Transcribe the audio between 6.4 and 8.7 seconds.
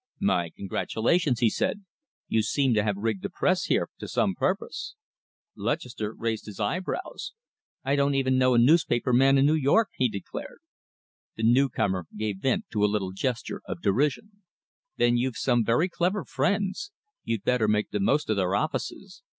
his eyebrows. "I don't even know a